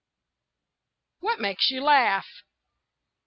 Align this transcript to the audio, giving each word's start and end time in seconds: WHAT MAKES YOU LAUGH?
WHAT 1.19 1.39
MAKES 1.39 1.69
YOU 1.69 1.83
LAUGH? 1.83 2.43